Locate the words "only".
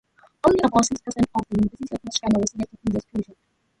0.43-0.61